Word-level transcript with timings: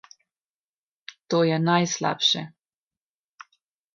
To 1.33 1.41
je 1.49 1.59
najslabše. 1.65 2.41